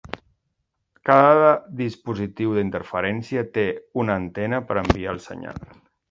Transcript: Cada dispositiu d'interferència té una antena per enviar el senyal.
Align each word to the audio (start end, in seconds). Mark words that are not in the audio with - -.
Cada 1.09 1.49
dispositiu 1.81 2.55
d'interferència 2.55 3.43
té 3.57 3.65
una 4.05 4.15
antena 4.23 4.61
per 4.71 4.79
enviar 4.83 5.13
el 5.17 5.21
senyal. 5.27 5.61